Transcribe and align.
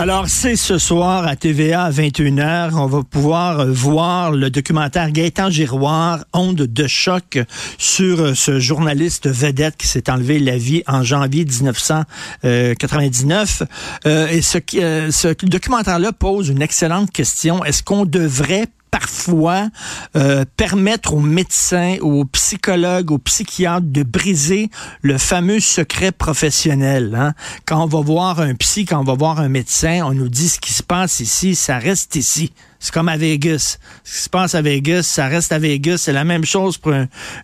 Alors, 0.00 0.28
c'est 0.28 0.54
ce 0.54 0.78
soir 0.78 1.26
à 1.26 1.34
TVA 1.34 1.82
à 1.82 1.90
21h. 1.90 2.76
On 2.76 2.86
va 2.86 3.02
pouvoir 3.02 3.66
voir 3.66 4.30
le 4.30 4.48
documentaire 4.48 5.10
Gaëtan 5.10 5.50
Giroir, 5.50 6.24
Onde 6.32 6.72
de 6.72 6.86
choc, 6.86 7.40
sur 7.78 8.36
ce 8.36 8.60
journaliste 8.60 9.28
vedette 9.28 9.76
qui 9.76 9.88
s'est 9.88 10.08
enlevé 10.08 10.38
la 10.38 10.56
vie 10.56 10.84
en 10.86 11.02
janvier 11.02 11.44
1999. 11.44 13.64
Euh, 14.06 14.28
et 14.28 14.40
ce, 14.40 14.58
euh, 14.76 15.10
ce 15.10 15.34
documentaire-là 15.44 16.12
pose 16.12 16.48
une 16.48 16.62
excellente 16.62 17.10
question. 17.10 17.64
Est-ce 17.64 17.82
qu'on 17.82 18.04
devrait 18.04 18.68
parfois 18.90 19.68
euh, 20.16 20.44
permettre 20.56 21.14
aux 21.14 21.20
médecins, 21.20 21.96
aux 22.00 22.24
psychologues, 22.24 23.10
aux 23.10 23.18
psychiatres 23.18 23.86
de 23.86 24.02
briser 24.02 24.70
le 25.02 25.18
fameux 25.18 25.60
secret 25.60 26.12
professionnel. 26.12 27.14
Hein? 27.18 27.34
Quand 27.66 27.82
on 27.82 27.86
va 27.86 28.00
voir 28.00 28.40
un 28.40 28.54
psy, 28.54 28.84
quand 28.84 29.00
on 29.00 29.04
va 29.04 29.14
voir 29.14 29.40
un 29.40 29.48
médecin, 29.48 30.02
on 30.04 30.12
nous 30.12 30.28
dit 30.28 30.48
ce 30.48 30.60
qui 30.60 30.72
se 30.72 30.82
passe 30.82 31.20
ici, 31.20 31.54
ça 31.54 31.78
reste 31.78 32.16
ici. 32.16 32.52
C'est 32.78 32.92
comme 32.92 33.08
à 33.08 33.16
Vegas. 33.16 33.78
Ce 34.04 34.16
qui 34.16 34.22
se 34.24 34.30
passe 34.30 34.54
à 34.54 34.62
Vegas, 34.62 35.02
ça 35.02 35.26
reste 35.26 35.52
à 35.52 35.58
Vegas. 35.58 35.98
C'est 35.98 36.12
la 36.12 36.24
même 36.24 36.44
chose 36.44 36.78
pour 36.78 36.92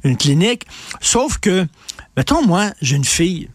une 0.04 0.16
clinique. 0.16 0.64
Sauf 1.00 1.38
que, 1.38 1.66
mettons, 2.16 2.46
moi, 2.46 2.70
j'ai 2.80 2.96
une 2.96 3.04
fille 3.04 3.48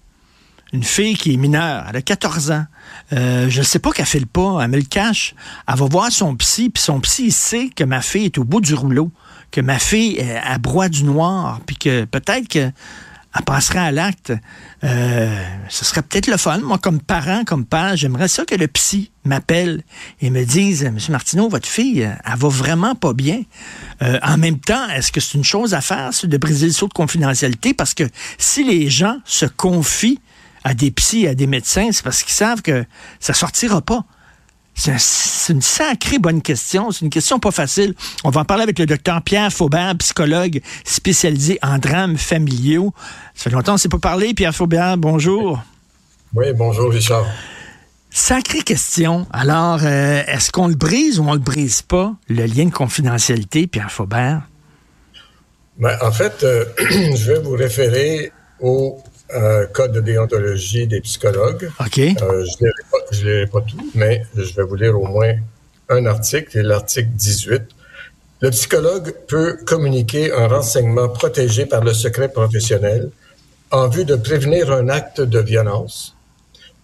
une 0.73 0.83
fille 0.83 1.15
qui 1.15 1.33
est 1.33 1.37
mineure, 1.37 1.85
elle 1.89 1.95
a 1.95 2.01
14 2.01 2.51
ans. 2.51 2.65
Euh, 3.13 3.49
je 3.49 3.59
ne 3.59 3.63
sais 3.63 3.79
pas 3.79 3.91
qu'elle 3.91 4.05
fait 4.05 4.19
le 4.19 4.25
pas, 4.25 4.59
elle 4.61 4.69
me 4.69 4.77
le 4.77 4.83
cache. 4.83 5.33
Elle 5.67 5.75
va 5.75 5.85
voir 5.85 6.11
son 6.11 6.35
psy, 6.35 6.69
puis 6.69 6.81
son 6.81 6.99
psy 6.99 7.31
sait 7.31 7.69
que 7.75 7.83
ma 7.83 8.01
fille 8.01 8.25
est 8.25 8.37
au 8.37 8.43
bout 8.43 8.61
du 8.61 8.73
rouleau, 8.73 9.11
que 9.51 9.61
ma 9.61 9.79
fille 9.79 10.21
a 10.21 10.57
broie 10.57 10.89
du 10.89 11.03
noir, 11.03 11.59
puis 11.65 11.75
que 11.75 12.05
peut-être 12.05 12.47
que 12.47 12.71
elle 13.35 13.43
passerait 13.43 13.79
à 13.79 13.91
l'acte. 13.91 14.33
Euh, 14.83 15.43
ce 15.69 15.85
serait 15.85 16.01
peut-être 16.01 16.27
le 16.27 16.37
fun. 16.37 16.57
Moi, 16.59 16.79
comme 16.79 16.99
parent, 16.99 17.43
comme 17.45 17.65
père, 17.65 17.95
j'aimerais 17.95 18.27
ça 18.27 18.43
que 18.43 18.55
le 18.55 18.67
psy 18.67 19.11
m'appelle 19.23 19.83
et 20.21 20.29
me 20.29 20.43
dise, 20.45 20.83
Monsieur 20.91 21.11
Martineau, 21.11 21.47
votre 21.47 21.67
fille, 21.67 21.99
elle 21.99 22.37
va 22.37 22.47
vraiment 22.47 22.95
pas 22.95 23.13
bien. 23.13 23.43
Euh, 24.01 24.17
en 24.23 24.37
même 24.37 24.59
temps, 24.59 24.89
est-ce 24.89 25.11
que 25.11 25.19
c'est 25.19 25.37
une 25.37 25.43
chose 25.43 25.73
à 25.73 25.81
faire, 25.81 26.09
de 26.23 26.37
briser 26.37 26.65
le 26.65 26.73
saut 26.73 26.87
de 26.87 26.93
confidentialité? 26.93 27.73
Parce 27.73 27.93
que 27.93 28.03
si 28.39 28.63
les 28.63 28.89
gens 28.89 29.17
se 29.25 29.45
confient 29.45 30.19
à 30.63 30.73
des 30.73 30.91
psys, 30.91 31.27
à 31.27 31.35
des 31.35 31.47
médecins, 31.47 31.89
c'est 31.91 32.03
parce 32.03 32.23
qu'ils 32.23 32.33
savent 32.33 32.61
que 32.61 32.85
ça 33.19 33.33
sortira 33.33 33.81
pas. 33.81 34.05
C'est 34.75 35.51
une 35.53 35.61
sacrée 35.61 36.19
bonne 36.19 36.41
question. 36.41 36.91
C'est 36.91 37.03
une 37.03 37.09
question 37.09 37.37
pas 37.37 37.51
facile. 37.51 37.95
On 38.23 38.29
va 38.29 38.41
en 38.41 38.45
parler 38.45 38.63
avec 38.63 38.79
le 38.79 38.85
docteur 38.85 39.21
Pierre 39.21 39.51
Faubert, 39.51 39.93
psychologue 39.97 40.61
spécialisé 40.85 41.59
en 41.61 41.79
drames 41.79 42.17
familiaux. 42.17 42.93
Ça 43.35 43.45
fait 43.45 43.49
longtemps 43.49 43.73
qu'on 43.73 43.73
ne 43.73 43.79
s'est 43.79 43.89
pas 43.89 43.99
parlé. 43.99 44.33
Pierre 44.33 44.55
Faubert, 44.55 44.97
bonjour. 44.97 45.61
Oui, 46.33 46.47
bonjour 46.55 46.91
Richard. 46.91 47.25
Sacrée 48.11 48.61
question. 48.61 49.27
Alors, 49.31 49.81
euh, 49.83 50.23
est-ce 50.27 50.51
qu'on 50.51 50.67
le 50.67 50.75
brise 50.75 51.19
ou 51.19 51.23
on 51.27 51.33
le 51.33 51.39
brise 51.39 51.81
pas, 51.81 52.15
le 52.27 52.45
lien 52.45 52.65
de 52.65 52.71
confidentialité, 52.71 53.67
Pierre 53.67 53.91
Faubert? 53.91 54.43
Ben, 55.77 55.97
en 56.01 56.11
fait, 56.11 56.43
euh, 56.43 56.65
je 56.89 57.31
vais 57.31 57.39
vous 57.39 57.55
référer 57.55 58.31
au 58.61 59.01
euh, 59.33 59.67
code 59.67 59.91
de 59.91 60.01
déontologie 60.01 60.87
des 60.87 61.01
psychologues. 61.01 61.69
OK. 61.79 61.99
Euh, 61.99 62.45
je 62.45 62.63
ne 62.63 62.69
lirai 63.23 63.47
pas 63.47 63.61
tout, 63.61 63.91
mais 63.93 64.23
je 64.35 64.53
vais 64.55 64.63
vous 64.63 64.75
lire 64.75 64.99
au 64.99 65.05
moins 65.05 65.35
un 65.89 66.05
article, 66.05 66.61
l'article 66.61 67.09
18. 67.13 67.61
Le 68.41 68.49
psychologue 68.51 69.13
peut 69.27 69.59
communiquer 69.65 70.31
un 70.31 70.47
renseignement 70.47 71.09
protégé 71.09 71.65
par 71.65 71.83
le 71.83 71.93
secret 71.93 72.29
professionnel 72.29 73.11
en 73.71 73.87
vue 73.87 74.05
de 74.05 74.15
prévenir 74.15 74.71
un 74.71 74.89
acte 74.89 75.21
de 75.21 75.39
violence, 75.39 76.15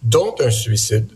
dont 0.03 0.35
un 0.39 0.51
suicide, 0.51 1.07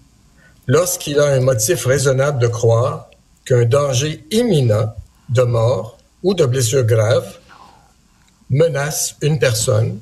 lorsqu'il 0.65 1.19
a 1.19 1.25
un 1.25 1.41
motif 1.41 1.85
raisonnable 1.85 2.39
de 2.39 2.47
croire 2.47 3.09
qu'un 3.45 3.65
danger 3.65 4.25
imminent 4.31 4.95
de 5.29 5.43
mort 5.43 5.97
ou 6.23 6.33
de 6.33 6.45
blessure 6.45 6.85
grave 6.85 7.37
menace 8.49 9.15
une 9.21 9.37
personne 9.37 9.99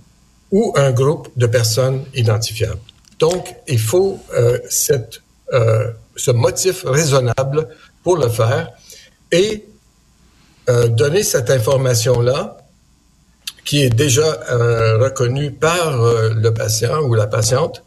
ou 0.51 0.73
un 0.75 0.91
groupe 0.91 1.29
de 1.35 1.47
personnes 1.47 2.03
identifiables. 2.13 2.79
Donc, 3.19 3.55
il 3.67 3.79
faut 3.79 4.19
euh, 4.33 4.59
cette, 4.69 5.21
euh, 5.53 5.91
ce 6.15 6.31
motif 6.31 6.83
raisonnable 6.85 7.67
pour 8.03 8.17
le 8.17 8.29
faire 8.29 8.71
et 9.31 9.65
euh, 10.69 10.87
donner 10.87 11.23
cette 11.23 11.49
information-là 11.49 12.57
qui 13.65 13.83
est 13.83 13.89
déjà 13.89 14.39
euh, 14.49 14.97
reconnue 14.97 15.51
par 15.51 16.01
euh, 16.01 16.33
le 16.33 16.53
patient 16.53 17.01
ou 17.01 17.13
la 17.15 17.27
patiente. 17.27 17.83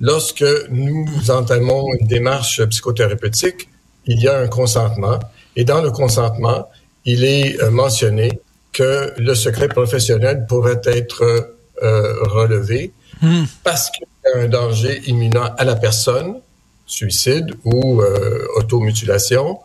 Lorsque 0.00 0.44
nous 0.70 1.30
entamons 1.30 1.84
une 2.00 2.06
démarche 2.06 2.64
psychothérapeutique, 2.64 3.68
il 4.06 4.22
y 4.22 4.28
a 4.28 4.38
un 4.38 4.48
consentement 4.48 5.18
et 5.54 5.64
dans 5.64 5.82
le 5.82 5.90
consentement, 5.90 6.70
il 7.04 7.24
est 7.24 7.60
euh, 7.62 7.70
mentionné 7.70 8.40
que 8.72 9.12
le 9.18 9.34
secret 9.34 9.68
professionnel 9.68 10.46
pourrait 10.48 10.80
être 10.84 11.57
euh, 11.82 12.22
relevé 12.24 12.92
Hmm. 13.20 13.44
parce 13.64 13.90
qu'il 13.90 14.06
y 14.24 14.38
a 14.38 14.44
un 14.44 14.48
danger 14.48 15.02
imminent 15.06 15.50
à 15.56 15.64
la 15.64 15.74
personne, 15.74 16.40
suicide 16.86 17.50
ou 17.64 18.00
euh, 18.00 18.46
automutilation. 18.56 19.58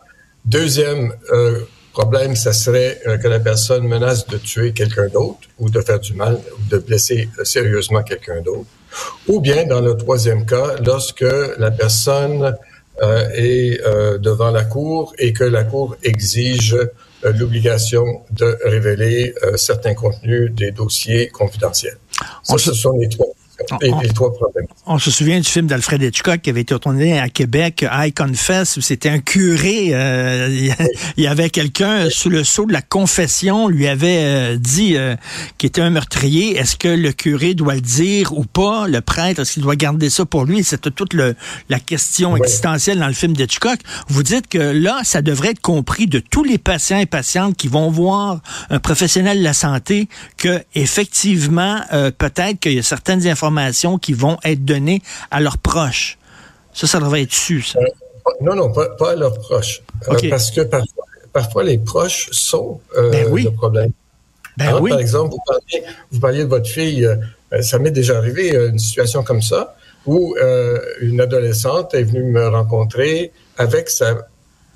Deuxième 0.44 1.12
euh, 1.32 1.60
problème, 1.92 2.34
ça 2.34 2.52
serait 2.52 3.00
que 3.22 3.28
la 3.28 3.38
personne 3.38 3.86
menace 3.86 4.26
de 4.26 4.38
tuer 4.38 4.72
quelqu'un 4.72 5.06
d'autre 5.06 5.48
ou 5.58 5.70
de 5.70 5.80
faire 5.80 6.00
du 6.00 6.14
mal 6.14 6.34
ou 6.58 6.68
de 6.68 6.78
blesser 6.78 7.28
sérieusement 7.44 8.02
quelqu'un 8.02 8.40
d'autre. 8.42 8.68
Ou 9.28 9.40
bien, 9.40 9.64
dans 9.66 9.80
le 9.80 9.96
troisième 9.96 10.44
cas, 10.44 10.74
lorsque 10.84 11.24
la 11.56 11.70
personne 11.70 12.56
euh, 13.02 13.28
est 13.34 13.80
euh, 13.86 14.18
devant 14.18 14.50
la 14.50 14.64
cour 14.64 15.14
et 15.18 15.32
que 15.32 15.44
la 15.44 15.64
cour 15.64 15.96
exige 16.02 16.74
euh, 16.74 17.32
l'obligation 17.32 18.04
de 18.30 18.58
révéler 18.64 19.34
euh, 19.42 19.56
certains 19.56 19.94
contenus 19.94 20.52
des 20.52 20.72
dossiers 20.72 21.28
confidentiels. 21.28 21.98
Ça, 22.42 22.54
On 22.54 22.58
ce 22.58 22.72
se- 22.72 22.74
sont 22.74 22.98
trois, 23.66 23.78
les, 23.82 23.90
on- 23.92 24.00
les 24.00 24.08
trois 24.08 24.32
problèmes. 24.32 24.66
On 24.86 24.98
se 24.98 25.10
souvient 25.10 25.38
du 25.40 25.48
film 25.48 25.66
d'Alfred 25.66 26.02
Hitchcock 26.02 26.40
qui 26.42 26.50
avait 26.50 26.60
été 26.62 26.78
tourné 26.78 27.18
à 27.18 27.28
Québec, 27.28 27.86
I 27.90 28.12
Confess, 28.12 28.76
où 28.76 28.80
c'était 28.80 29.08
un 29.08 29.18
curé. 29.18 29.90
euh, 29.92 30.48
il 31.16 31.22
y 31.24 31.26
avait 31.26 31.48
quelqu'un 31.50 32.10
sous 32.10 32.28
le 32.28 32.44
sceau 32.44 32.66
de 32.66 32.72
la 32.72 32.82
confession, 32.82 33.68
lui 33.68 33.86
avait 33.86 34.24
euh, 34.24 34.56
dit 34.58 34.96
euh, 34.96 35.14
qu'il 35.58 35.68
était 35.68 35.80
un 35.80 35.90
meurtrier. 35.90 36.56
Est-ce 36.58 36.76
que 36.76 36.88
le 36.88 37.12
curé 37.12 37.54
doit 37.54 37.74
le 37.76 37.80
dire 37.80 38.36
ou 38.36 38.44
pas? 38.44 38.88
Le 38.88 39.00
prêtre, 39.00 39.40
est-ce 39.40 39.52
qu'il 39.54 39.62
doit 39.62 39.76
garder 39.76 40.10
ça 40.10 40.24
pour 40.26 40.44
lui? 40.44 40.62
C'était 40.64 40.90
toute 40.90 41.14
le, 41.14 41.34
la 41.70 41.78
question 41.80 42.36
existentielle 42.36 42.98
dans 42.98 43.06
le 43.08 43.14
film 43.14 43.32
d'Hitchcock. 43.34 43.78
Vous 44.08 44.22
dites 44.22 44.48
que 44.48 44.58
là, 44.58 45.00
ça 45.04 45.22
devrait 45.22 45.50
être 45.52 45.60
compris 45.62 46.06
de 46.06 46.18
tous 46.18 46.44
les 46.44 46.58
patients 46.58 46.98
et 46.98 47.06
patientes 47.06 47.56
qui 47.56 47.68
vont 47.68 47.90
voir 47.90 48.40
un 48.70 48.80
professionnel 48.80 49.38
de 49.38 49.44
la 49.44 49.52
santé 49.54 50.08
que 50.36 50.62
effectivement, 50.74 51.80
peut-être 52.18 52.60
qu'il 52.60 52.72
y 52.72 52.78
a 52.78 52.82
certaines 52.82 53.26
informations 53.26 53.43
qui 54.00 54.12
vont 54.12 54.38
être 54.44 54.64
données 54.64 55.02
à 55.30 55.40
leurs 55.40 55.58
proches. 55.58 56.18
Ça, 56.72 56.86
ça 56.86 56.98
devrait 57.00 57.22
être 57.22 57.32
su, 57.32 57.62
ça. 57.62 57.78
Non, 58.40 58.54
non, 58.54 58.72
pas, 58.72 58.88
pas 58.90 59.12
à 59.12 59.16
leurs 59.16 59.38
proches. 59.38 59.82
Euh, 60.08 60.16
parce 60.30 60.50
que 60.50 60.62
parfois, 60.62 61.04
parfois, 61.32 61.64
les 61.64 61.78
proches 61.78 62.28
sont 62.32 62.80
euh, 62.96 63.10
Ben 63.10 63.26
oui. 63.30 63.44
le 63.44 63.52
problème. 63.52 63.92
Ben 64.56 64.78
oui. 64.80 64.90
Par 64.90 65.00
exemple, 65.00 65.32
vous 65.32 65.42
parliez, 65.46 65.84
vous 66.10 66.20
parliez 66.20 66.44
de 66.44 66.48
votre 66.48 66.68
fille, 66.68 67.04
euh, 67.04 67.16
euh, 67.52 67.62
ça 67.62 67.78
m'est 67.78 67.90
déjà 67.90 68.16
arrivé, 68.18 68.54
euh, 68.54 68.70
une 68.70 68.78
situation 68.78 69.22
comme 69.22 69.42
ça, 69.42 69.76
où 70.06 70.36
euh, 70.36 70.78
une 71.00 71.20
adolescente 71.20 71.94
est 71.94 72.04
venue 72.04 72.24
me 72.24 72.48
rencontrer 72.48 73.32
avec 73.56 73.90
sa 73.90 74.26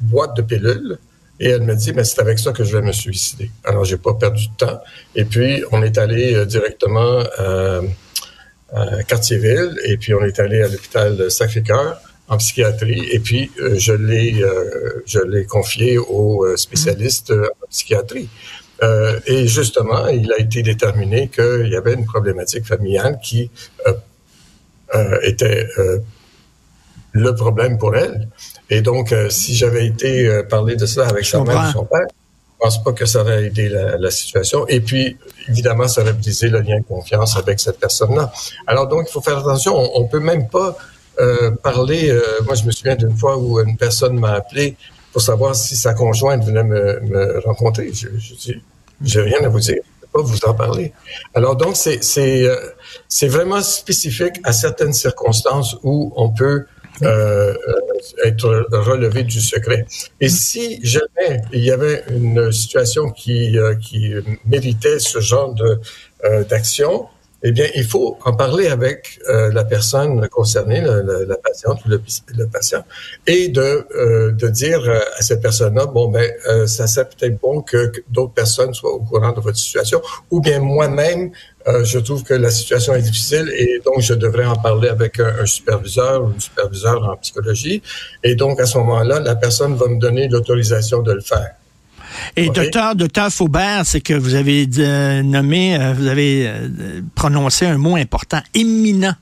boîte 0.00 0.36
de 0.36 0.42
pilules 0.42 0.98
et 1.40 1.50
elle 1.50 1.62
me 1.62 1.74
dit, 1.74 1.92
mais 1.92 2.04
c'est 2.04 2.20
avec 2.20 2.38
ça 2.38 2.52
que 2.52 2.64
je 2.64 2.76
vais 2.76 2.82
me 2.82 2.92
suicider. 2.92 3.50
Alors, 3.64 3.84
j'ai 3.84 3.96
pas 3.96 4.14
perdu 4.14 4.48
de 4.48 4.66
temps. 4.66 4.80
Et 5.14 5.24
puis, 5.24 5.62
on 5.70 5.82
est 5.82 5.96
allé 5.96 6.34
euh, 6.34 6.44
directement 6.44 7.22
euh, 7.38 7.82
à 8.72 9.02
Quartier-Ville 9.02 9.78
et 9.84 9.96
puis 9.96 10.14
on 10.14 10.22
est 10.22 10.38
allé 10.40 10.62
à 10.62 10.68
l'hôpital 10.68 11.30
Sacré-Cœur 11.30 12.00
en 12.28 12.36
psychiatrie 12.36 13.08
et 13.10 13.18
puis 13.20 13.50
euh, 13.60 13.78
je 13.78 13.92
l'ai 13.92 14.42
euh, 14.42 15.02
je 15.06 15.20
l'ai 15.20 15.46
confié 15.46 15.98
au 15.98 16.44
euh, 16.44 16.56
spécialiste 16.56 17.30
euh, 17.30 17.48
en 17.62 17.66
psychiatrie. 17.68 18.28
Euh, 18.82 19.18
et 19.26 19.46
justement, 19.48 20.06
il 20.06 20.32
a 20.32 20.38
été 20.38 20.62
déterminé 20.62 21.28
qu'il 21.28 21.68
y 21.68 21.76
avait 21.76 21.94
une 21.94 22.04
problématique 22.04 22.64
familiale 22.64 23.18
qui 23.22 23.50
euh, 23.86 23.92
euh, 24.94 25.18
était 25.22 25.66
le 27.12 27.34
problème 27.34 27.78
pour 27.78 27.96
elle. 27.96 28.28
Et 28.70 28.80
donc, 28.80 29.12
si 29.30 29.56
j'avais 29.56 29.86
été 29.86 30.42
parler 30.48 30.76
de 30.76 30.86
cela 30.86 31.08
avec 31.08 31.24
sa 31.24 31.42
mère 31.42 31.68
ou 31.68 31.72
son 31.72 31.84
père, 31.84 32.06
je 32.60 32.64
pense 32.64 32.82
pas 32.82 32.92
que 32.92 33.06
ça 33.06 33.20
aurait 33.20 33.44
aidé 33.46 33.68
la, 33.68 33.96
la 33.98 34.10
situation. 34.10 34.66
Et 34.66 34.80
puis, 34.80 35.16
évidemment, 35.48 35.86
ça 35.86 36.02
aurait 36.02 36.12
brisé 36.12 36.48
le 36.48 36.58
lien 36.60 36.80
de 36.80 36.84
confiance 36.84 37.36
avec 37.36 37.60
cette 37.60 37.78
personne-là. 37.78 38.32
Alors, 38.66 38.88
donc, 38.88 39.06
il 39.08 39.12
faut 39.12 39.20
faire 39.20 39.38
attention. 39.38 39.76
On, 39.76 40.02
on 40.02 40.04
peut 40.08 40.18
même 40.18 40.48
pas 40.48 40.76
euh, 41.20 41.52
parler. 41.62 42.10
euh, 42.10 42.20
moi, 42.44 42.56
je 42.56 42.64
me 42.64 42.72
souviens 42.72 42.96
d'une 42.96 43.16
fois 43.16 43.36
où 43.38 43.60
une 43.60 43.76
personne 43.76 44.18
m'a 44.18 44.32
appelé 44.32 44.76
pour 45.12 45.22
savoir 45.22 45.54
si 45.54 45.76
sa 45.76 45.94
conjointe 45.94 46.44
venait 46.44 46.64
me, 46.64 46.98
me 47.00 47.40
rencontrer. 47.44 47.92
Je, 47.92 48.08
je 48.18 48.34
dis, 48.34 48.62
j'ai 49.02 49.20
rien 49.20 49.40
à 49.44 49.48
vous 49.48 49.60
dire. 49.60 49.76
Je 50.00 50.06
peux 50.06 50.22
pas 50.22 50.26
vous 50.26 50.44
en 50.44 50.54
parler. 50.54 50.92
Alors 51.34 51.54
donc, 51.54 51.76
c'est, 51.76 52.02
c'est, 52.02 52.42
euh, 52.42 52.56
c'est 53.08 53.28
vraiment 53.28 53.60
spécifique 53.62 54.36
à 54.42 54.52
certaines 54.52 54.94
circonstances 54.94 55.76
où 55.84 56.12
on 56.16 56.30
peut 56.30 56.66
euh, 57.02 57.54
être 58.24 58.66
relevé 58.72 59.22
du 59.22 59.40
secret. 59.40 59.86
Et 60.20 60.28
si 60.28 60.80
jamais 60.84 61.42
il 61.52 61.64
y 61.64 61.70
avait 61.70 62.04
une 62.10 62.52
situation 62.52 63.10
qui, 63.10 63.58
euh, 63.58 63.74
qui 63.74 64.12
méritait 64.46 64.98
ce 64.98 65.20
genre 65.20 65.54
de, 65.54 65.80
euh, 66.24 66.44
d'action, 66.44 67.06
eh 67.44 67.52
bien, 67.52 67.66
il 67.76 67.84
faut 67.84 68.18
en 68.24 68.32
parler 68.34 68.66
avec 68.66 69.20
euh, 69.28 69.52
la 69.52 69.64
personne 69.64 70.28
concernée, 70.28 70.80
la, 70.80 71.02
la, 71.02 71.24
la 71.24 71.36
patiente 71.36 71.84
ou 71.84 71.88
le, 71.88 72.02
le, 72.36 72.46
patient, 72.48 72.82
et 73.28 73.48
de, 73.48 73.86
euh, 73.94 74.32
de 74.32 74.48
dire 74.48 74.80
à 75.16 75.22
cette 75.22 75.40
personne-là, 75.40 75.86
bon, 75.86 76.08
ben, 76.08 76.28
euh, 76.48 76.66
ça 76.66 76.88
serait 76.88 77.08
peut-être 77.08 77.40
bon 77.40 77.62
que, 77.62 77.86
que 77.88 78.00
d'autres 78.08 78.32
personnes 78.32 78.74
soient 78.74 78.92
au 78.92 79.00
courant 79.00 79.32
de 79.32 79.40
votre 79.40 79.56
situation, 79.56 80.02
ou 80.32 80.40
bien 80.40 80.58
moi-même, 80.58 81.30
euh, 81.68 81.84
je 81.84 81.98
trouve 81.98 82.22
que 82.22 82.34
la 82.34 82.50
situation 82.50 82.94
est 82.94 83.02
difficile 83.02 83.52
et 83.56 83.80
donc 83.84 84.00
je 84.00 84.14
devrais 84.14 84.46
en 84.46 84.56
parler 84.56 84.88
avec 84.88 85.20
un, 85.20 85.32
un 85.42 85.46
superviseur 85.46 86.24
ou 86.24 86.32
une 86.32 86.40
superviseure 86.40 87.02
en 87.04 87.16
psychologie. 87.16 87.82
Et 88.24 88.34
donc, 88.34 88.60
à 88.60 88.66
ce 88.66 88.78
moment-là, 88.78 89.20
la 89.20 89.36
personne 89.36 89.74
va 89.76 89.86
me 89.88 89.98
donner 89.98 90.28
l'autorisation 90.28 91.02
de 91.02 91.12
le 91.12 91.20
faire. 91.20 91.50
Et 92.36 92.48
okay. 92.48 92.62
docteur, 92.62 92.94
docteur 92.96 93.30
Faubert, 93.30 93.82
c'est 93.84 94.00
que 94.00 94.14
vous 94.14 94.34
avez 94.34 94.66
euh, 94.78 95.22
nommé, 95.22 95.76
euh, 95.76 95.92
vous 95.92 96.06
avez 96.06 96.50
prononcé 97.14 97.66
un 97.66 97.78
mot 97.78 97.96
important, 97.96 98.40
imminent. 98.54 99.14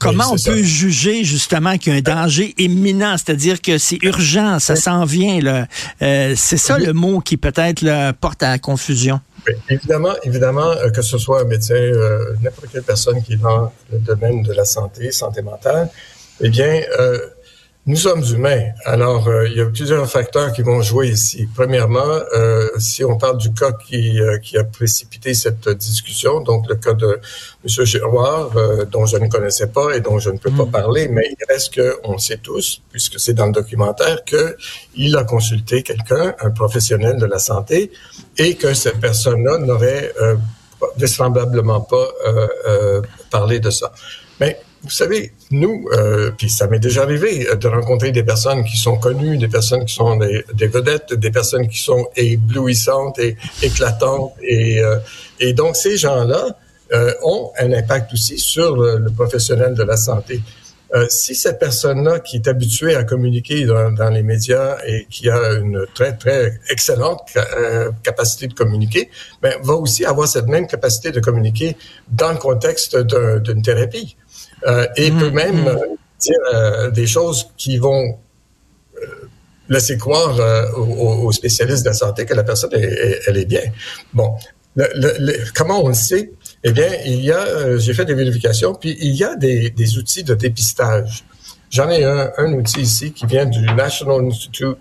Comment 0.00 0.32
oui, 0.32 0.40
on 0.40 0.50
peut 0.50 0.62
juger 0.62 1.24
justement 1.24 1.76
qu'il 1.76 1.92
y 1.92 1.96
a 1.96 1.98
un 1.98 2.22
danger 2.22 2.54
imminent, 2.56 3.16
c'est-à-dire 3.18 3.60
que 3.60 3.76
c'est 3.76 4.02
urgent, 4.02 4.58
ça 4.58 4.74
s'en 4.74 5.04
vient. 5.04 5.40
Là. 5.40 5.66
Euh, 6.00 6.34
c'est 6.36 6.56
ça 6.56 6.76
oui. 6.76 6.86
le 6.86 6.94
mot 6.94 7.20
qui 7.20 7.36
peut-être 7.36 8.12
porte 8.12 8.42
à 8.42 8.50
la 8.50 8.58
confusion. 8.58 9.20
Évidemment, 9.68 10.14
évidemment, 10.22 10.70
euh, 10.70 10.90
que 10.90 11.02
ce 11.02 11.18
soit 11.18 11.42
un 11.42 11.44
médecin, 11.44 11.74
euh, 11.74 12.34
n'importe 12.42 12.68
quelle 12.72 12.82
personne 12.82 13.22
qui 13.22 13.34
est 13.34 13.42
dans 13.42 13.72
le 13.92 13.98
domaine 13.98 14.42
de 14.42 14.52
la 14.52 14.64
santé, 14.64 15.12
santé 15.12 15.42
mentale, 15.42 15.88
eh 16.40 16.48
bien, 16.48 16.80
nous 17.90 17.96
sommes 17.96 18.22
humains. 18.22 18.66
Alors, 18.84 19.26
euh, 19.26 19.48
il 19.48 19.56
y 19.56 19.60
a 19.60 19.66
plusieurs 19.66 20.08
facteurs 20.08 20.52
qui 20.52 20.62
vont 20.62 20.80
jouer 20.80 21.08
ici. 21.08 21.48
Premièrement, 21.52 22.20
euh, 22.36 22.68
si 22.78 23.02
on 23.04 23.18
parle 23.18 23.38
du 23.38 23.52
cas 23.52 23.72
qui, 23.72 24.20
euh, 24.20 24.38
qui 24.38 24.56
a 24.56 24.62
précipité 24.62 25.34
cette 25.34 25.68
discussion, 25.70 26.40
donc 26.40 26.68
le 26.68 26.76
cas 26.76 26.92
de 26.92 27.18
M. 27.64 27.84
Giroir, 27.84 28.52
dont 28.92 29.06
je 29.06 29.16
ne 29.16 29.26
connaissais 29.26 29.66
pas 29.66 29.96
et 29.96 30.00
dont 30.00 30.20
je 30.20 30.30
ne 30.30 30.38
peux 30.38 30.50
mmh. 30.50 30.56
pas 30.56 30.80
parler, 30.80 31.08
mais 31.08 31.34
il 31.36 31.44
reste 31.52 31.74
qu'on 31.74 32.16
sait 32.18 32.36
tous, 32.36 32.80
puisque 32.92 33.18
c'est 33.18 33.34
dans 33.34 33.46
le 33.46 33.52
documentaire, 33.52 34.22
qu'il 34.24 35.16
a 35.16 35.24
consulté 35.24 35.82
quelqu'un, 35.82 36.36
un 36.40 36.50
professionnel 36.50 37.16
de 37.18 37.26
la 37.26 37.40
santé, 37.40 37.90
et 38.38 38.54
que 38.54 38.72
cette 38.72 39.00
personne-là 39.00 39.58
n'aurait 39.58 40.12
vraisemblablement 40.96 41.80
pas 41.80 42.06
parlé 43.30 43.58
de 43.58 43.70
ça. 43.70 43.92
Mais 44.38 44.60
vous 44.82 44.90
savez, 44.90 45.32
nous, 45.50 45.88
euh, 45.92 46.30
puis 46.36 46.48
ça 46.48 46.66
m'est 46.66 46.78
déjà 46.78 47.02
arrivé 47.02 47.46
euh, 47.48 47.56
de 47.56 47.68
rencontrer 47.68 48.12
des 48.12 48.22
personnes 48.22 48.64
qui 48.64 48.76
sont 48.76 48.96
connues, 48.96 49.36
des 49.36 49.48
personnes 49.48 49.84
qui 49.84 49.94
sont 49.94 50.16
des, 50.16 50.44
vedettes, 50.66 51.12
des 51.12 51.30
personnes 51.30 51.68
qui 51.68 51.78
sont 51.78 52.06
éblouissantes 52.16 53.18
et 53.18 53.36
éclatantes. 53.62 54.32
Et, 54.42 54.80
euh, 54.80 54.96
et 55.38 55.52
donc, 55.52 55.76
ces 55.76 55.96
gens-là 55.96 56.56
euh, 56.92 57.12
ont 57.22 57.50
un 57.58 57.72
impact 57.72 58.12
aussi 58.14 58.38
sur 58.38 58.76
le 58.76 59.10
professionnel 59.10 59.74
de 59.74 59.82
la 59.82 59.96
santé. 59.96 60.40
Euh, 60.92 61.06
si 61.08 61.36
cette 61.36 61.60
personne-là 61.60 62.18
qui 62.18 62.36
est 62.36 62.48
habituée 62.48 62.96
à 62.96 63.04
communiquer 63.04 63.64
dans, 63.64 63.92
dans, 63.92 64.10
les 64.10 64.24
médias 64.24 64.78
et 64.84 65.06
qui 65.08 65.30
a 65.30 65.52
une 65.52 65.86
très, 65.94 66.16
très 66.16 66.58
excellente 66.68 67.28
euh, 67.36 67.92
capacité 68.02 68.48
de 68.48 68.54
communiquer, 68.54 69.08
ben, 69.40 69.54
va 69.62 69.74
aussi 69.74 70.04
avoir 70.04 70.26
cette 70.26 70.46
même 70.46 70.66
capacité 70.66 71.12
de 71.12 71.20
communiquer 71.20 71.76
dans 72.08 72.32
le 72.32 72.38
contexte 72.38 72.96
d'une 72.96 73.62
thérapie 73.62 74.16
euh, 74.66 74.86
et 74.96 75.12
mmh, 75.12 75.18
peut 75.18 75.30
même 75.30 75.62
mmh. 75.62 75.78
dire 76.18 76.92
des 76.92 77.06
choses 77.06 77.50
qui 77.56 77.78
vont 77.78 78.18
laisser 79.68 79.96
croire 79.96 80.36
aux, 80.76 81.26
aux, 81.26 81.32
spécialistes 81.32 81.84
de 81.84 81.90
la 81.90 81.94
santé 81.94 82.26
que 82.26 82.34
la 82.34 82.42
personne, 82.42 82.74
est, 82.74 83.20
elle 83.28 83.36
est 83.36 83.44
bien. 83.44 83.62
Bon, 84.12 84.34
le, 84.74 84.86
le, 84.96 85.34
comment 85.54 85.84
on 85.84 85.88
le 85.88 85.94
sait? 85.94 86.32
Eh 86.62 86.72
bien, 86.72 86.88
il 87.06 87.22
y 87.22 87.32
a, 87.32 87.78
j'ai 87.78 87.94
fait 87.94 88.04
des 88.04 88.14
vérifications, 88.14 88.74
puis 88.74 88.96
il 89.00 89.14
y 89.14 89.24
a 89.24 89.34
des, 89.34 89.70
des 89.70 89.98
outils 89.98 90.24
de 90.24 90.34
dépistage. 90.34 91.24
J'en 91.70 91.88
ai 91.88 92.04
un, 92.04 92.30
un 92.36 92.52
outil 92.52 92.80
ici 92.80 93.12
qui 93.12 93.26
vient 93.26 93.46
du 93.46 93.62
National 93.62 94.24
Institute 94.26 94.78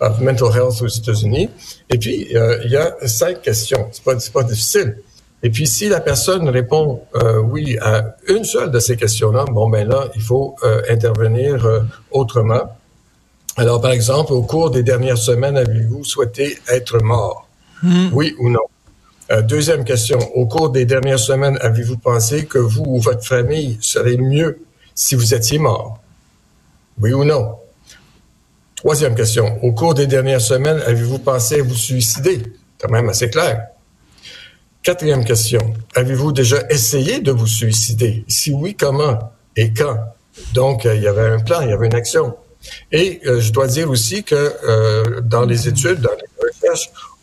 of 0.00 0.20
Mental 0.20 0.48
Health 0.54 0.82
aux 0.82 0.88
États-Unis. 0.88 1.48
Et 1.88 1.96
puis, 1.96 2.36
euh, 2.36 2.60
il 2.64 2.70
y 2.70 2.76
a 2.76 2.94
cinq 3.06 3.40
questions. 3.42 3.88
C'est 3.92 4.04
pas, 4.04 4.16
pas 4.32 4.42
difficile. 4.42 4.98
Et 5.44 5.50
puis, 5.50 5.66
si 5.66 5.88
la 5.88 6.00
personne 6.00 6.48
répond 6.48 7.02
euh, 7.14 7.38
oui 7.40 7.78
à 7.80 8.16
une 8.28 8.44
seule 8.44 8.70
de 8.70 8.78
ces 8.78 8.96
questions-là, 8.96 9.44
bon, 9.46 9.68
ben 9.70 9.88
là, 9.88 10.08
il 10.14 10.22
faut 10.22 10.56
euh, 10.64 10.82
intervenir 10.90 11.64
euh, 11.64 11.80
autrement. 12.10 12.76
Alors, 13.56 13.80
par 13.80 13.92
exemple, 13.92 14.32
au 14.32 14.42
cours 14.42 14.70
des 14.70 14.82
dernières 14.82 15.18
semaines, 15.18 15.56
avez-vous 15.56 16.04
souhaité 16.04 16.58
être 16.68 16.98
mort? 17.02 17.48
Mm. 17.82 18.08
Oui 18.12 18.34
ou 18.38 18.50
non? 18.50 18.60
Euh, 19.32 19.40
deuxième 19.40 19.84
question. 19.84 20.18
Au 20.34 20.46
cours 20.46 20.68
des 20.68 20.84
dernières 20.84 21.18
semaines, 21.18 21.56
avez-vous 21.62 21.96
pensé 21.96 22.44
que 22.44 22.58
vous 22.58 22.84
ou 22.86 23.00
votre 23.00 23.24
famille 23.24 23.78
serait 23.80 24.18
mieux 24.18 24.58
si 24.94 25.14
vous 25.14 25.32
étiez 25.32 25.58
mort? 25.58 26.00
Oui 27.00 27.14
ou 27.14 27.24
non? 27.24 27.56
Troisième 28.76 29.14
question. 29.14 29.58
Au 29.64 29.72
cours 29.72 29.94
des 29.94 30.06
dernières 30.06 30.42
semaines, 30.42 30.82
avez-vous 30.84 31.18
pensé 31.18 31.60
à 31.60 31.62
vous 31.62 31.74
suicider? 31.74 32.42
Quand 32.78 32.90
même 32.90 33.08
assez 33.08 33.30
clair. 33.30 33.68
Quatrième 34.82 35.24
question. 35.24 35.72
Avez-vous 35.94 36.32
déjà 36.32 36.58
essayé 36.68 37.20
de 37.20 37.32
vous 37.32 37.46
suicider? 37.46 38.24
Si 38.28 38.52
oui, 38.52 38.74
comment 38.74 39.32
et 39.56 39.72
quand? 39.72 39.96
Donc, 40.52 40.84
euh, 40.84 40.94
il 40.94 41.02
y 41.02 41.06
avait 41.06 41.28
un 41.28 41.38
plan, 41.38 41.62
il 41.62 41.70
y 41.70 41.72
avait 41.72 41.86
une 41.86 41.94
action. 41.94 42.36
Et 42.90 43.20
euh, 43.24 43.40
je 43.40 43.50
dois 43.50 43.66
dire 43.66 43.88
aussi 43.88 44.24
que 44.24 45.20
dans 45.20 45.46
les 45.46 45.68
études, 45.68 46.00
dans 46.00 46.10
les 46.10 46.28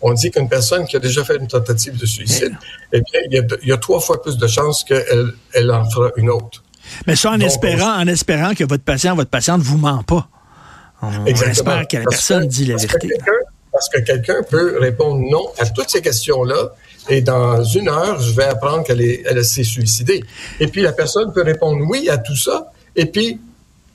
on 0.01 0.13
dit 0.13 0.31
qu'une 0.31 0.49
personne 0.49 0.85
qui 0.85 0.95
a 0.95 0.99
déjà 0.99 1.23
fait 1.23 1.37
une 1.37 1.47
tentative 1.47 1.97
de 1.97 2.05
suicide, 2.05 2.55
eh 2.93 3.01
bien, 3.01 3.21
il 3.29 3.33
y 3.33 3.39
a, 3.39 3.43
il 3.61 3.67
y 3.67 3.71
a 3.71 3.77
trois 3.77 3.99
fois 3.99 4.21
plus 4.21 4.37
de 4.37 4.47
chances 4.47 4.83
qu'elle 4.83 5.33
elle 5.53 5.71
en 5.71 5.89
fera 5.89 6.11
une 6.15 6.29
autre. 6.29 6.63
Mais 7.07 7.15
ça 7.15 7.31
en 7.31 7.37
Donc, 7.37 7.47
espérant, 7.47 7.97
on... 7.97 8.01
en 8.01 8.07
espérant 8.07 8.53
que 8.53 8.63
votre 8.63 8.83
patient, 8.83 9.15
votre 9.15 9.29
patiente 9.29 9.61
vous 9.61 9.77
ment 9.77 10.03
pas. 10.03 10.27
On, 11.01 11.25
Exactement. 11.25 11.51
espère 11.51 11.87
que 11.87 11.97
la 11.97 12.03
personne 12.05 12.43
que, 12.43 12.53
dit 12.53 12.65
la 12.65 12.75
vérité. 12.75 13.09
Parce 13.71 13.89
que 13.89 13.99
quelqu'un 13.99 14.41
peut 14.49 14.77
répondre 14.79 15.21
non 15.29 15.47
à 15.59 15.65
toutes 15.67 15.89
ces 15.89 16.01
questions-là 16.01 16.73
et 17.07 17.21
dans 17.21 17.63
une 17.63 17.87
heure, 17.87 18.19
je 18.19 18.31
vais 18.33 18.45
apprendre 18.45 18.83
qu'elle 18.83 19.01
elle 19.01 19.45
s'est 19.45 19.63
suicidée. 19.63 20.23
Et 20.59 20.67
puis 20.67 20.81
la 20.81 20.91
personne 20.91 21.31
peut 21.33 21.43
répondre 21.43 21.83
oui 21.87 22.09
à 22.09 22.17
tout 22.17 22.35
ça, 22.35 22.71
et 22.95 23.05
puis 23.05 23.39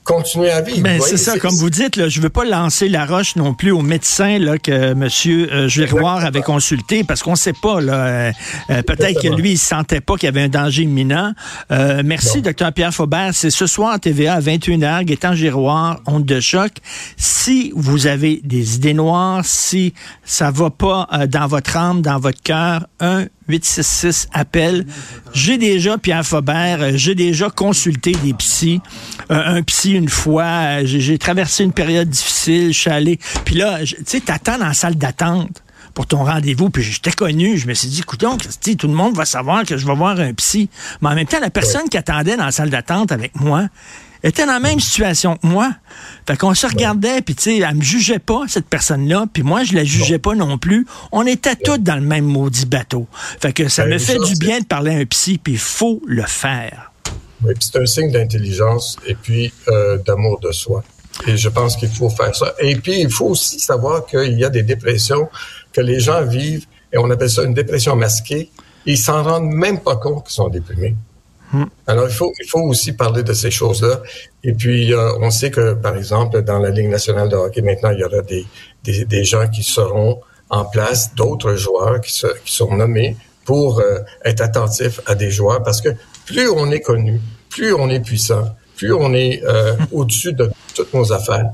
continuer 0.05 0.51
à 0.51 0.61
vivre. 0.61 0.81
Ben, 0.81 1.01
c'est 1.01 1.17
ça, 1.17 1.37
comme 1.37 1.55
vous 1.55 1.71
dites, 1.71 1.95
là, 1.95 2.07
je 2.07 2.21
veux 2.21 2.29
pas 2.29 2.45
lancer 2.45 2.87
la 2.87 3.05
roche 3.05 3.35
non 3.35 3.53
plus 3.53 3.71
au 3.71 3.81
médecin 3.81 4.37
là, 4.39 4.57
que 4.57 4.91
M. 4.91 5.09
Euh, 5.25 5.67
Giroir 5.67 6.23
avait 6.23 6.43
consulté, 6.43 7.03
parce 7.03 7.23
qu'on 7.23 7.35
sait 7.35 7.53
pas. 7.53 7.81
Là, 7.81 7.93
euh, 7.93 8.31
euh, 8.69 8.81
peut-être 8.83 9.21
que 9.21 9.27
lui, 9.27 9.51
il 9.53 9.57
sentait 9.57 10.01
pas 10.01 10.15
qu'il 10.15 10.27
y 10.27 10.29
avait 10.29 10.43
un 10.43 10.49
danger 10.49 10.83
imminent. 10.83 11.33
Euh, 11.71 12.03
merci, 12.05 12.41
docteur 12.41 12.71
Pierre 12.71 12.93
Faubert. 12.93 13.31
C'est 13.33 13.49
ce 13.49 13.65
soir 13.65 13.93
à 13.93 13.99
TVA 13.99 14.35
à 14.35 14.39
21h, 14.39 15.03
Gaétan 15.03 15.33
Giroir, 15.33 15.99
Honte 16.05 16.25
de 16.25 16.39
choc. 16.39 16.71
Si 17.17 17.73
vous 17.75 18.05
avez 18.05 18.41
des 18.43 18.75
idées 18.75 18.93
noires, 18.93 19.43
si 19.43 19.93
ça 20.23 20.51
va 20.51 20.69
pas 20.69 21.07
dans 21.27 21.47
votre 21.47 21.75
âme, 21.77 22.01
dans 22.01 22.19
votre 22.19 22.41
cœur, 22.43 22.85
un 22.99 23.25
866 23.47 24.27
appel. 24.33 24.85
J'ai 25.33 25.57
déjà, 25.57 25.97
Pierre 25.97 26.25
Faubert, 26.25 26.81
euh, 26.81 26.91
j'ai 26.95 27.15
déjà 27.15 27.49
consulté 27.49 28.13
des 28.23 28.33
psys. 28.33 28.81
Euh, 29.31 29.57
un 29.57 29.63
psy 29.63 29.93
une 29.93 30.09
fois, 30.09 30.43
euh, 30.43 30.81
j'ai 30.85 31.17
traversé 31.17 31.63
une 31.63 31.73
période 31.73 32.09
difficile, 32.09 32.73
je 32.73 32.79
suis 32.79 32.89
allé. 32.89 33.19
Puis 33.43 33.55
là, 33.55 33.79
tu 33.83 33.95
sais, 34.05 34.19
t'attends 34.19 34.57
dans 34.57 34.67
la 34.67 34.73
salle 34.73 34.95
d'attente 34.95 35.61
pour 35.93 36.07
ton 36.07 36.25
rendez-vous, 36.25 36.69
puis 36.69 36.83
j'étais 36.83 37.11
connu, 37.11 37.57
je 37.57 37.67
me 37.67 37.73
suis 37.73 37.87
dit, 37.87 38.01
écoutons, 38.01 38.37
tout 38.37 38.87
le 38.87 38.93
monde 38.93 39.15
va 39.15 39.23
savoir 39.23 39.63
que 39.63 39.77
je 39.77 39.87
vais 39.87 39.95
voir 39.95 40.19
un 40.19 40.33
psy. 40.33 40.69
Mais 41.01 41.09
en 41.09 41.15
même 41.15 41.25
temps, 41.25 41.39
la 41.39 41.49
personne 41.49 41.87
qui 41.89 41.97
attendait 41.97 42.35
dans 42.35 42.45
la 42.45 42.51
salle 42.51 42.69
d'attente 42.69 43.13
avec 43.13 43.39
moi, 43.39 43.69
était 44.27 44.45
dans 44.45 44.53
la 44.53 44.59
même 44.59 44.79
situation 44.79 45.37
que 45.37 45.45
moi. 45.45 45.71
Fait 46.27 46.35
qu'on 46.37 46.53
se 46.53 46.65
regardait, 46.65 47.21
puis 47.21 47.35
tu 47.35 47.43
sais, 47.43 47.57
elle 47.57 47.75
me 47.75 47.81
jugeait 47.81 48.19
pas, 48.19 48.43
cette 48.47 48.65
personne-là, 48.65 49.25
puis 49.31 49.43
moi, 49.43 49.63
je 49.63 49.73
la 49.73 49.83
jugeais 49.83 50.19
pas 50.19 50.33
non 50.33 50.57
plus. 50.57 50.87
On 51.11 51.25
était 51.25 51.55
tous 51.55 51.77
dans 51.77 51.95
le 51.95 52.01
même 52.01 52.25
maudit 52.25 52.65
bateau. 52.65 53.07
Fait 53.39 53.53
que 53.53 53.69
ça 53.69 53.83
ben, 53.83 53.93
me 53.93 53.97
fait 53.99 54.17
du 54.17 54.35
bien 54.35 54.59
de 54.59 54.65
parler 54.65 54.95
à 54.95 54.97
un 54.97 55.05
psy, 55.05 55.37
puis 55.37 55.53
il 55.53 55.59
faut 55.59 56.01
le 56.07 56.23
faire. 56.23 56.91
Oui, 57.43 57.53
puis 57.53 57.69
c'est 57.71 57.79
un 57.79 57.85
signe 57.85 58.11
d'intelligence 58.11 58.97
et 59.05 59.13
puis 59.13 59.53
euh, 59.67 59.97
d'amour 59.99 60.39
de 60.39 60.51
soi. 60.51 60.83
Et 61.27 61.37
je 61.37 61.49
pense 61.49 61.77
qu'il 61.77 61.89
faut 61.89 62.09
faire 62.09 62.35
ça. 62.35 62.53
Et 62.59 62.75
puis, 62.75 62.99
il 62.99 63.09
faut 63.09 63.27
aussi 63.27 63.59
savoir 63.59 64.05
qu'il 64.05 64.37
y 64.37 64.43
a 64.43 64.49
des 64.49 64.63
dépressions 64.63 65.29
que 65.71 65.81
les 65.81 65.99
gens 65.99 66.25
vivent, 66.25 66.65
et 66.91 66.97
on 66.97 67.09
appelle 67.09 67.29
ça 67.29 67.43
une 67.43 67.53
dépression 67.53 67.95
masquée. 67.95 68.49
Ils 68.85 68.97
s'en 68.97 69.23
rendent 69.23 69.51
même 69.51 69.79
pas 69.79 69.95
compte 69.95 70.25
qu'ils 70.25 70.33
sont 70.33 70.49
déprimés. 70.49 70.95
Hmm. 71.51 71.65
Alors, 71.87 72.07
il 72.07 72.13
faut, 72.13 72.31
il 72.39 72.47
faut 72.47 72.61
aussi 72.61 72.93
parler 72.93 73.23
de 73.23 73.33
ces 73.33 73.51
choses-là. 73.51 74.01
Et 74.43 74.53
puis, 74.53 74.93
euh, 74.93 75.13
on 75.21 75.29
sait 75.29 75.51
que, 75.51 75.73
par 75.73 75.95
exemple, 75.95 76.41
dans 76.41 76.59
la 76.59 76.69
Ligue 76.69 76.89
nationale 76.89 77.29
de 77.29 77.35
hockey, 77.35 77.61
maintenant, 77.61 77.91
il 77.91 77.99
y 77.99 78.03
aura 78.03 78.21
des, 78.21 78.45
des, 78.83 79.05
des 79.05 79.23
gens 79.23 79.47
qui 79.47 79.63
seront 79.63 80.19
en 80.49 80.65
place, 80.65 81.13
d'autres 81.15 81.55
joueurs 81.55 82.01
qui, 82.01 82.13
se, 82.13 82.27
qui, 82.43 82.53
sont 82.53 82.75
nommés 82.75 83.17
pour 83.45 83.79
euh, 83.79 83.99
être 84.23 84.41
attentifs 84.41 84.99
à 85.05 85.15
des 85.15 85.31
joueurs, 85.31 85.63
parce 85.63 85.81
que 85.81 85.89
plus 86.25 86.49
on 86.49 86.71
est 86.71 86.81
connu, 86.81 87.19
plus 87.49 87.73
on 87.73 87.89
est 87.89 87.99
puissant, 87.99 88.55
plus 88.75 88.93
on 88.93 89.13
est 89.13 89.43
euh, 89.43 89.75
au-dessus 89.91 90.33
de 90.33 90.51
toutes 90.73 90.93
nos 90.93 91.11
affaires, 91.13 91.49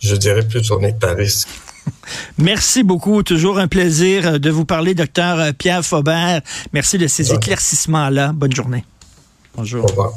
je 0.00 0.16
dirais 0.16 0.42
plus 0.42 0.70
on 0.70 0.80
est 0.80 1.02
à 1.04 1.12
risque. 1.14 1.48
Merci 2.38 2.82
beaucoup. 2.82 3.22
Toujours 3.22 3.58
un 3.58 3.68
plaisir 3.68 4.40
de 4.40 4.50
vous 4.50 4.64
parler, 4.64 4.94
docteur 4.94 5.52
Pierre 5.54 5.84
Faubert. 5.84 6.40
Merci 6.72 6.98
de 6.98 7.06
ces 7.06 7.32
éclaircissements-là. 7.32 8.32
Bonne 8.34 8.54
journée. 8.54 8.84
Bonjour. 9.56 9.84
Au 9.84 9.88
revoir. 9.88 10.12